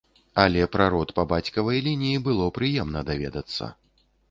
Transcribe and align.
Але 0.43 0.63
пра 0.75 0.87
род 0.93 1.13
па 1.19 1.25
бацькавай 1.33 1.83
лініі 1.89 2.23
было 2.29 2.49
прыемна 2.57 3.07
даведацца. 3.13 3.73